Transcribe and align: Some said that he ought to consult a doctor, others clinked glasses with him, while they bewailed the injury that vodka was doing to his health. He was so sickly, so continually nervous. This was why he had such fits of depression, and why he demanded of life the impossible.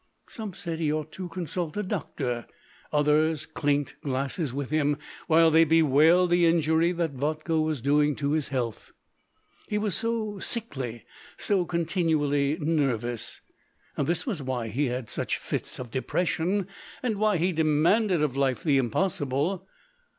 Some 0.27 0.53
said 0.55 0.79
that 0.79 0.79
he 0.79 0.91
ought 0.91 1.11
to 1.11 1.29
consult 1.29 1.77
a 1.77 1.83
doctor, 1.83 2.47
others 2.91 3.45
clinked 3.45 4.01
glasses 4.01 4.51
with 4.51 4.71
him, 4.71 4.97
while 5.27 5.51
they 5.51 5.63
bewailed 5.63 6.31
the 6.31 6.47
injury 6.47 6.91
that 6.93 7.11
vodka 7.13 7.59
was 7.61 7.81
doing 7.81 8.15
to 8.15 8.31
his 8.31 8.47
health. 8.47 8.93
He 9.67 9.77
was 9.77 9.93
so 9.93 10.39
sickly, 10.39 11.05
so 11.37 11.65
continually 11.65 12.57
nervous. 12.59 13.41
This 13.95 14.25
was 14.25 14.41
why 14.41 14.69
he 14.69 14.87
had 14.87 15.07
such 15.07 15.37
fits 15.37 15.77
of 15.77 15.91
depression, 15.91 16.65
and 17.03 17.17
why 17.19 17.37
he 17.37 17.51
demanded 17.51 18.23
of 18.23 18.35
life 18.35 18.63
the 18.63 18.79
impossible. 18.79 19.67